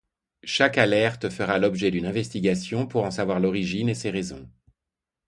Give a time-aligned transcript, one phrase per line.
[0.45, 4.49] Chaque alerte fera l’objet d’une investigation pour en savoir l’origine et ces raisons.